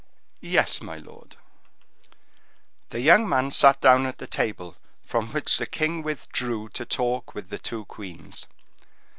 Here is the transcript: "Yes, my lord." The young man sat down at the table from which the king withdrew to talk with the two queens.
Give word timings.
"Yes, 0.39 0.81
my 0.81 0.95
lord." 0.95 1.37
The 2.89 3.01
young 3.01 3.29
man 3.29 3.51
sat 3.51 3.79
down 3.79 4.07
at 4.07 4.17
the 4.17 4.25
table 4.25 4.75
from 5.03 5.31
which 5.31 5.59
the 5.59 5.67
king 5.67 6.01
withdrew 6.01 6.69
to 6.69 6.85
talk 6.87 7.35
with 7.35 7.49
the 7.49 7.59
two 7.59 7.85
queens. 7.85 8.47